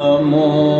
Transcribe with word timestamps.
Amor. 0.00 0.79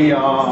very 0.00 0.49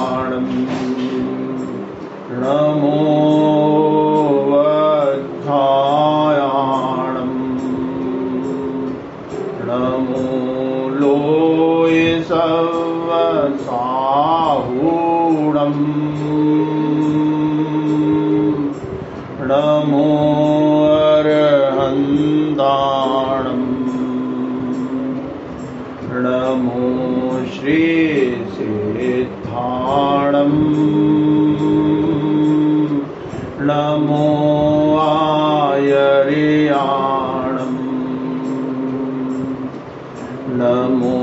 नमो 40.60 41.19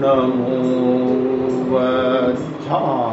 नमो 0.00 0.58
वच्छा 1.70 3.07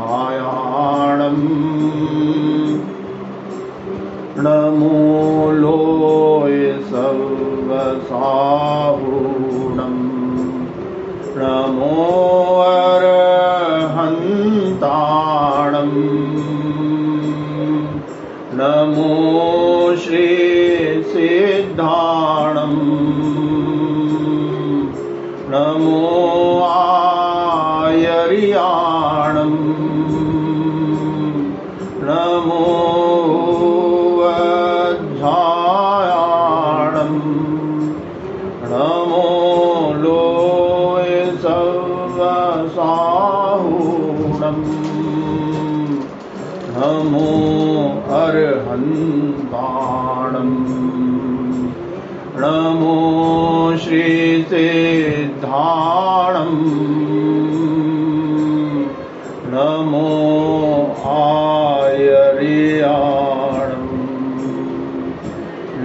അറിയാണം 28.07 29.51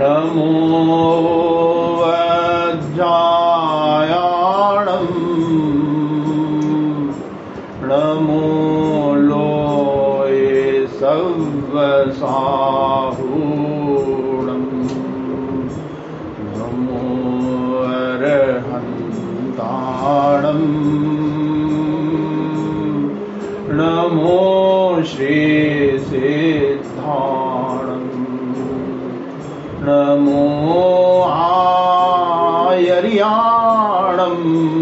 نمو. 0.00 1.69
ஞானம் 34.20 34.80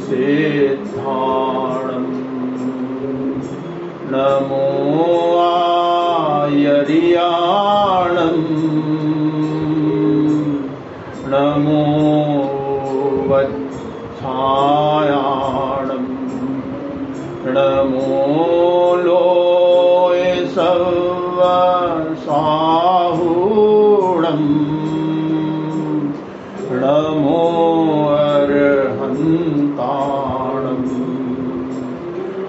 नमो 4.14 4.73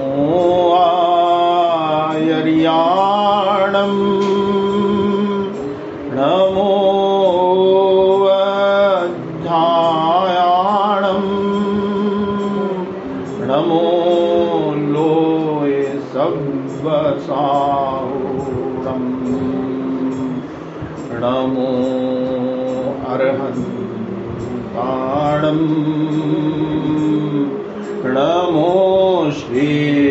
मो 28.52 29.30
श्री 29.30 30.01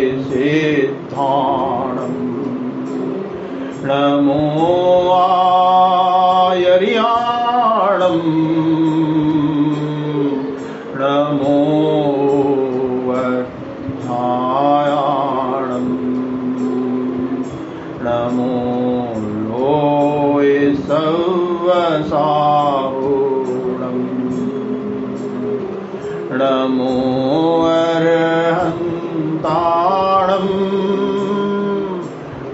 अर्हन्ताणम् 30.30 30.50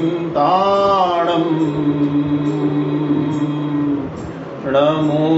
नमो 4.74 5.28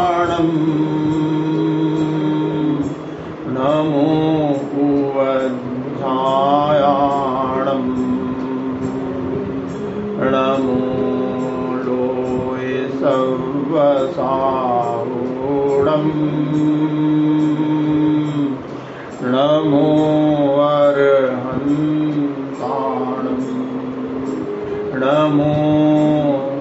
नमो 25.01 25.53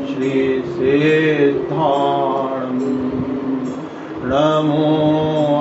श्री 0.09 0.33
श्रीसेद्धाणं 0.75 2.79
नमो 4.31 4.89